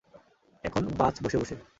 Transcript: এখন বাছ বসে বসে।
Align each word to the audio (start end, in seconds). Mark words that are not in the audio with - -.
এখন 0.63 0.81
বাছ 0.97 1.15
বসে 1.23 1.37
বসে। 1.37 1.55